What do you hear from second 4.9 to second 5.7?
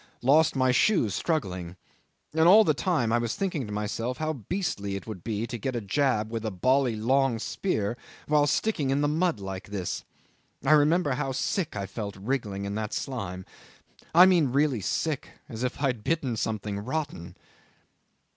it would be to